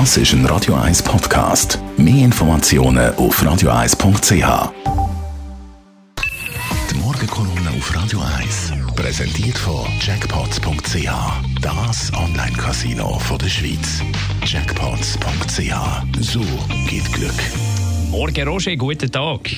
Das 0.00 0.16
ist 0.16 0.32
ein 0.32 0.44
Radio 0.46 0.74
1 0.74 1.04
Podcast. 1.04 1.78
Mehr 1.96 2.24
Informationen 2.24 3.14
auf 3.14 3.40
radio1.ch. 3.40 4.72
Die 6.90 6.94
Morgenkolumne 6.96 7.70
auf 7.76 7.94
Radio 7.94 8.18
1 8.40 8.72
präsentiert 8.96 9.56
von 9.56 9.86
Jackpots.ch. 10.00 11.08
Das 11.60 12.12
Online-Casino 12.12 13.20
der 13.40 13.46
Schweiz. 13.46 14.02
Jackpots.ch. 14.44 15.74
So 16.18 16.40
geht 16.88 17.12
Glück. 17.12 17.40
Morgen, 18.10 18.48
Roger, 18.48 18.74
guten 18.74 19.12
Tag. 19.12 19.48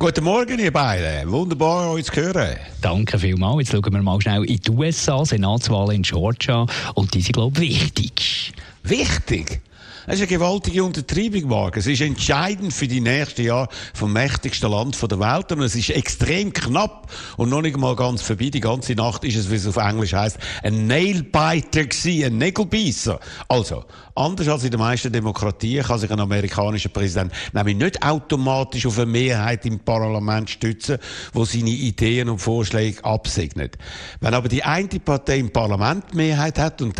Guten 0.00 0.24
Morgen, 0.24 0.58
ihr 0.58 0.72
beiden. 0.72 1.30
Wunderbar, 1.30 1.92
euch 1.92 2.06
zu 2.06 2.16
hören. 2.16 2.56
Danke 2.80 3.20
vielmals. 3.20 3.70
Jetzt 3.70 3.70
schauen 3.70 3.94
wir 3.94 4.02
mal 4.02 4.20
schnell 4.20 4.42
in 4.46 4.56
die 4.56 4.68
USA, 4.68 5.24
Senatswahlen 5.24 5.94
in 5.94 6.02
Georgia. 6.02 6.66
Und 6.96 7.14
die 7.14 7.20
sind, 7.20 7.34
glaube 7.34 7.64
ich, 7.64 7.80
wichtig. 7.80 8.52
Wichtig? 8.82 9.60
Es 10.08 10.14
ist 10.14 10.20
eine 10.20 10.28
gewaltige 10.28 10.84
Untertreibung, 10.84 11.48
Marc. 11.48 11.78
Es 11.78 11.88
ist 11.88 12.00
entscheidend 12.00 12.72
für 12.72 12.86
die 12.86 13.00
nächsten 13.00 13.42
Jahre 13.42 13.68
vom 13.92 14.12
mächtigsten 14.12 14.70
Land 14.70 14.96
der 15.02 15.18
Welt. 15.18 15.50
Und 15.50 15.62
es 15.62 15.74
ist 15.74 15.90
extrem 15.90 16.52
knapp 16.52 17.10
und 17.36 17.48
noch 17.48 17.60
nicht 17.60 17.76
mal 17.76 17.96
ganz 17.96 18.22
vorbei. 18.22 18.50
Die 18.50 18.60
ganze 18.60 18.94
Nacht 18.94 19.24
ist 19.24 19.34
es, 19.34 19.50
wie 19.50 19.56
es 19.56 19.66
auf 19.66 19.78
Englisch 19.78 20.12
heißt, 20.12 20.38
ein 20.62 20.86
Nailbiter 20.86 21.86
gewesen, 21.86 22.24
ein 22.24 22.38
Nägelbeißer. 22.38 23.18
Also, 23.48 23.84
anders 24.14 24.46
als 24.46 24.62
in 24.62 24.70
den 24.70 24.78
meisten 24.78 25.12
Demokratien 25.12 25.84
kann 25.84 25.98
sich 25.98 26.12
ein 26.12 26.20
amerikanischer 26.20 26.88
Präsident 26.90 27.32
nämlich 27.52 27.76
nicht 27.76 28.02
automatisch 28.04 28.86
auf 28.86 28.98
eine 28.98 29.06
Mehrheit 29.06 29.66
im 29.66 29.80
Parlament 29.80 30.48
stützen, 30.48 30.98
wo 31.32 31.44
seine 31.44 31.70
Ideen 31.70 32.28
und 32.28 32.38
Vorschläge 32.38 33.04
absegnet. 33.04 33.76
Wenn 34.20 34.34
aber 34.34 34.48
die 34.48 34.62
eine 34.62 34.86
Partei 34.86 35.38
im 35.38 35.50
Parlament 35.50 36.14
Mehrheit 36.14 36.60
hat 36.60 36.80
und 36.80 36.96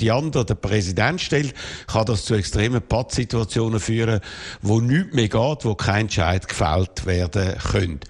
die 0.00 0.10
andere 0.10 0.44
der 0.44 0.54
Präsident 0.56 1.20
stellt, 1.20 1.54
kann 1.86 2.06
das 2.06 2.23
zu 2.24 2.34
extremen 2.34 2.82
Pattsituationen 2.82 3.80
führen, 3.80 4.20
wo 4.62 4.80
nichts 4.80 5.14
mehr 5.14 5.28
geht, 5.28 5.64
wo 5.64 5.74
kein 5.74 6.02
Entscheid 6.02 6.46
gefällt 6.48 7.06
werden 7.06 7.56
könnte. 7.58 8.06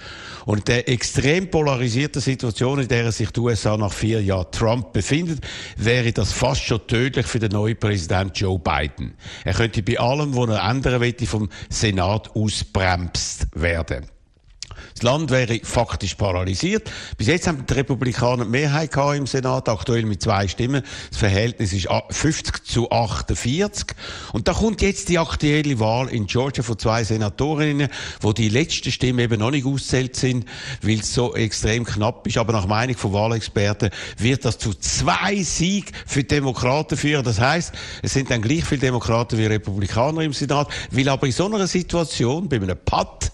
Und 0.47 0.59
in 0.59 0.65
der 0.65 0.89
extrem 0.89 1.51
polarisierten 1.51 2.21
Situation, 2.21 2.81
in 2.81 2.89
der 2.89 3.11
sich 3.13 3.31
die 3.31 3.41
USA 3.41 3.77
nach 3.77 3.93
vier 3.93 4.23
Jahren 4.23 4.51
Trump 4.51 4.93
befindet, 4.93 5.41
wäre 5.77 6.13
das 6.13 6.33
fast 6.33 6.63
schon 6.63 6.87
tödlich 6.87 7.27
für 7.27 7.39
den 7.39 7.53
neuen 7.53 7.79
Präsident 7.79 8.39
Joe 8.39 8.59
Biden. 8.59 9.15
Er 9.45 9.55
könnte 9.55 9.83
bei 9.83 9.99
allem, 9.99 10.37
was 10.37 10.51
er 10.51 10.71
ändern 10.71 11.01
möchte, 11.01 11.27
vom 11.27 11.49
Senat 11.71 12.35
ausbremst 12.37 13.47
werden. 13.55 14.14
Das 14.93 15.03
Land 15.03 15.31
wäre 15.31 15.61
faktisch 15.63 16.15
paralysiert. 16.15 16.91
Bis 17.17 17.27
jetzt 17.27 17.47
haben 17.47 17.65
die 17.67 17.73
Republikaner 17.73 18.45
die 18.45 18.51
Mehrheit 18.51 18.93
gehabt 18.93 19.17
im 19.17 19.27
Senat, 19.27 19.69
aktuell 19.69 20.05
mit 20.05 20.23
zwei 20.23 20.47
Stimmen. 20.49 20.83
Das 21.11 21.19
Verhältnis 21.19 21.73
ist 21.73 21.89
50 22.11 22.65
zu 22.65 22.91
48. 22.91 23.97
Und 24.33 24.49
da 24.49 24.53
kommt 24.53 24.83
jetzt 24.83 25.09
die 25.09 25.19
aktuelle 25.19 25.79
Wahl 25.81 26.09
in 26.09 26.27
Georgia 26.27 26.63
von 26.63 26.79
zwei 26.79 27.05
Senatorinnen, 27.05 27.89
wo 28.21 28.33
die 28.33 28.49
letzten 28.49 28.93
Stimmen 28.93 29.21
eben 29.21 29.41
noch 29.41 29.51
nicht 29.51 29.67
auszählt 29.67 30.17
sind, 30.17 30.45
weil 30.83 31.01
es 31.01 31.13
so 31.13 31.35
extrem 31.35 31.85
knapp 31.85 32.27
ist. 32.27 32.39
Aber 32.39 32.53
nach 32.53 32.67
Meinung 32.67 32.97
von 32.97 33.13
Wahlexperten 33.13 33.91
wird 34.19 34.45
das 34.45 34.59
zu 34.59 34.75
zwei 34.75 35.43
Sieg 35.43 35.93
für 36.07 36.21
die 36.21 36.29
Demokraten 36.29 36.97
führen. 36.97 37.25
Das 37.25 37.41
heißt, 37.41 37.73
es 38.03 38.13
sind 38.13 38.31
dann 38.31 38.43
gleich 38.43 38.65
viele 38.65 38.81
Demokraten 38.81 39.39
wie 39.39 39.47
Republikaner 39.47 40.23
im 40.23 40.33
Senat, 40.33 40.69
weil 40.91 41.09
aber 41.09 41.27
in 41.27 41.33
so 41.33 41.47
einer 41.47 41.67
Situation, 41.67 42.49
bei 42.49 42.57
einem 42.57 42.77
Patt, 42.85 43.33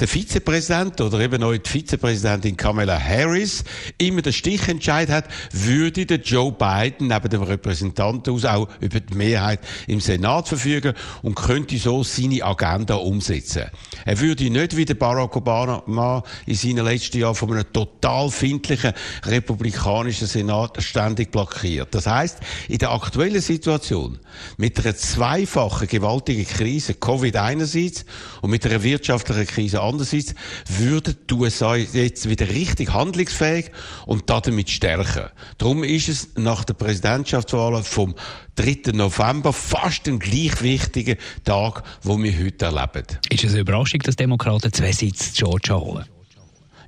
der 0.00 0.08
Vizepräsident 0.08 0.87
oder 1.00 1.20
eben 1.20 1.42
auch 1.42 1.52
die 1.52 1.68
Vizepräsidentin 1.68 2.56
Kamala 2.56 2.98
Harris 2.98 3.64
immer 3.98 4.22
den 4.22 4.32
Stichentscheid 4.32 5.08
hat, 5.08 5.26
würde 5.52 6.06
der 6.06 6.20
Joe 6.20 6.52
Biden 6.52 7.08
neben 7.08 7.28
dem 7.28 7.42
Repräsentantenhaus 7.42 8.44
auch 8.44 8.68
über 8.80 9.00
die 9.00 9.14
Mehrheit 9.14 9.60
im 9.86 10.00
Senat 10.00 10.48
verfügen 10.48 10.94
und 11.22 11.34
könnte 11.34 11.78
so 11.78 12.02
seine 12.02 12.42
Agenda 12.42 12.96
umsetzen. 12.96 13.64
Er 14.04 14.20
würde 14.20 14.50
nicht 14.50 14.76
wie 14.76 14.84
der 14.84 14.94
Barack 14.94 15.36
Obama 15.36 16.22
in 16.46 16.54
seinen 16.54 16.84
letzten 16.84 17.18
Jahren 17.18 17.34
von 17.34 17.52
einem 17.52 17.72
total 17.72 18.30
findlichen 18.30 18.92
republikanischen 19.24 20.26
Senat 20.26 20.82
ständig 20.82 21.30
blockiert. 21.30 21.94
Das 21.94 22.06
heißt, 22.06 22.38
in 22.68 22.78
der 22.78 22.92
aktuellen 22.92 23.40
Situation 23.40 24.18
mit 24.56 24.78
einer 24.78 24.96
zweifachen 24.96 25.88
gewaltigen 25.88 26.46
Krise, 26.46 26.94
Covid 26.94 27.36
einerseits 27.36 28.04
und 28.40 28.50
mit 28.50 28.64
einer 28.66 28.82
wirtschaftlichen 28.82 29.46
Krise 29.46 29.82
andererseits 29.82 30.34
würden 30.78 31.16
die 31.28 31.34
USA 31.34 31.76
jetzt 31.76 32.28
wieder 32.28 32.48
richtig 32.48 32.92
handlungsfähig 32.92 33.70
und 34.06 34.30
damit 34.30 34.70
stärker. 34.70 35.32
Darum 35.58 35.84
ist 35.84 36.08
es 36.08 36.30
nach 36.36 36.64
der 36.64 36.74
Präsidentschaftswahl 36.74 37.82
vom 37.82 38.14
3. 38.56 38.92
November 38.92 39.52
fast 39.52 40.08
ein 40.08 40.18
gleich 40.18 40.62
wichtiger 40.62 41.16
Tag, 41.44 41.82
wo 42.02 42.20
wir 42.22 42.32
heute 42.44 42.66
erleben. 42.66 43.06
Ist 43.30 43.44
es 43.44 43.52
eine 43.52 43.60
Überraschung, 43.60 44.00
dass 44.00 44.16
Demokraten 44.16 44.72
zwei 44.72 44.92
Sitze 44.92 45.32
Georgia 45.34 45.76
holen? 45.76 46.04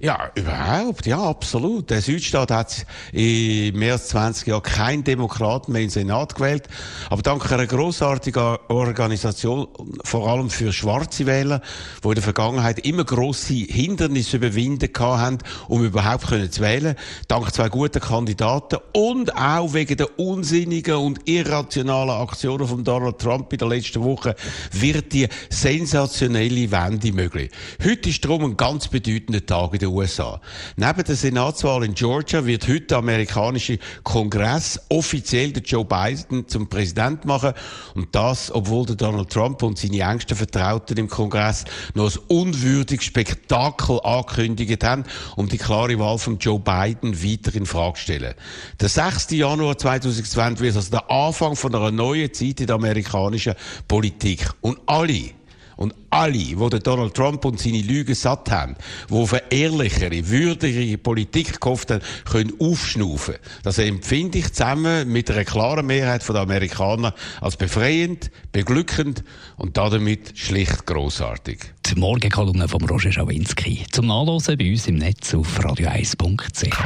Ja, 0.02 0.30
überhaupt, 0.34 1.04
ja, 1.04 1.22
absolut. 1.22 1.90
Der 1.90 2.00
Südstaat 2.00 2.50
hat 2.50 2.86
in 3.12 3.78
mehr 3.78 3.92
als 3.92 4.08
20 4.08 4.46
Jahren 4.46 4.62
keinen 4.62 5.04
Demokraten 5.04 5.72
mehr 5.72 5.82
in 5.82 5.88
den 5.88 5.92
Senat 5.92 6.36
gewählt. 6.36 6.68
Aber 7.10 7.20
dank 7.20 7.52
einer 7.52 7.66
grossartigen 7.66 8.56
Organisation, 8.68 9.68
vor 10.02 10.26
allem 10.26 10.48
für 10.48 10.72
schwarze 10.72 11.26
Wähler, 11.26 11.60
die 12.02 12.08
in 12.08 12.14
der 12.14 12.22
Vergangenheit 12.22 12.78
immer 12.78 13.04
grosse 13.04 13.52
Hindernisse 13.52 14.38
überwinden 14.38 14.88
haben, 14.98 15.36
um 15.68 15.84
überhaupt 15.84 16.28
zu 16.50 16.60
wählen, 16.62 16.96
dank 17.28 17.52
zwei 17.52 17.68
guten 17.68 18.00
Kandidaten 18.00 18.78
und 18.94 19.36
auch 19.36 19.74
wegen 19.74 19.98
der 19.98 20.18
unsinnigen 20.18 20.94
und 20.94 21.28
irrationalen 21.28 22.22
Aktionen 22.22 22.66
von 22.66 22.84
Donald 22.84 23.18
Trump 23.18 23.52
in 23.52 23.58
der 23.58 23.68
letzten 23.68 24.02
Woche, 24.02 24.34
wird 24.72 25.12
die 25.12 25.28
sensationelle 25.50 26.70
Wende 26.70 27.12
möglich. 27.12 27.50
Heute 27.84 28.08
ist 28.08 28.24
darum 28.24 28.44
ein 28.44 28.56
ganz 28.56 28.88
bedeutender 28.88 29.44
Tag 29.44 29.74
in 29.74 29.80
der 29.80 29.89
USA. 29.90 30.40
Neben 30.76 31.04
der 31.04 31.16
Senatswahl 31.16 31.84
in 31.84 31.94
Georgia 31.94 32.44
wird 32.44 32.66
heute 32.68 32.86
der 32.86 32.98
amerikanische 32.98 33.78
Kongress 34.02 34.80
offiziell 34.88 35.52
den 35.52 35.64
Joe 35.64 35.84
Biden 35.84 36.48
zum 36.48 36.68
Präsident 36.68 37.24
machen. 37.24 37.52
Und 37.94 38.14
das, 38.14 38.52
obwohl 38.54 38.86
der 38.86 38.96
Donald 38.96 39.30
Trump 39.30 39.62
und 39.62 39.78
seine 39.78 40.00
engsten 40.00 40.36
Vertrauten 40.36 40.96
im 40.96 41.08
Kongress 41.08 41.64
noch 41.94 42.14
ein 42.14 42.20
unwürdiges 42.28 43.04
Spektakel 43.04 44.00
angekündigt 44.02 44.82
haben, 44.84 45.04
um 45.36 45.48
die 45.48 45.58
klare 45.58 45.98
Wahl 45.98 46.18
von 46.18 46.38
Joe 46.38 46.58
Biden 46.58 47.22
weiter 47.22 47.54
in 47.54 47.66
Frage 47.66 47.94
zu 47.94 48.02
stellen. 48.02 48.34
Der 48.80 48.88
6. 48.88 49.30
Januar 49.30 49.76
2020 49.76 50.60
wird 50.60 50.76
also 50.76 50.90
der 50.90 51.10
Anfang 51.10 51.56
von 51.56 51.74
einer 51.74 51.90
neuen 51.90 52.32
Zeit 52.32 52.60
in 52.60 52.66
der 52.66 52.76
amerikanischen 52.76 53.54
Politik. 53.88 54.50
Und 54.60 54.78
alle, 54.86 55.30
und 55.80 55.94
alle, 56.10 56.32
die 56.34 56.78
Donald 56.82 57.14
Trump 57.14 57.42
und 57.46 57.58
seine 57.58 57.80
Lügen 57.80 58.14
satt 58.14 58.50
haben, 58.50 58.76
die 59.08 59.14
auf 59.14 59.32
eine 59.32 59.50
ehrlichere, 59.50 60.28
würdigere 60.28 60.98
Politik 60.98 61.58
gehofft 61.58 61.90
haben, 61.90 62.02
können 62.30 62.52
aufschnaufen. 62.60 63.36
Das 63.62 63.78
empfinde 63.78 64.38
ich 64.38 64.52
zusammen 64.52 65.10
mit 65.10 65.30
einer 65.30 65.46
klaren 65.46 65.86
Mehrheit 65.86 66.28
der 66.28 66.36
Amerikaner 66.36 67.14
als 67.40 67.56
befreiend, 67.56 68.30
beglückend 68.52 69.24
und 69.56 69.78
damit 69.78 70.38
schlicht 70.38 70.86
grossartig. 70.86 71.72
Die 71.86 71.94
Morgenkolumne 71.98 72.68
von 72.68 72.84
Roger 72.84 73.10
Schawinski. 73.10 73.86
Zum 73.90 74.08
Nachlesen 74.08 74.58
bei 74.58 74.70
uns 74.70 74.86
im 74.86 74.96
Netz 74.96 75.34
auf 75.34 75.58
radio1.ch. 75.60 76.76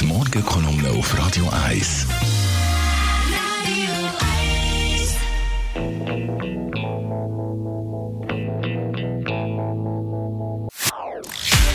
Die 0.00 0.06
Morgenkolumne 0.06 0.90
auf 0.90 1.18
Radio 1.18 1.48
1. 1.66 2.06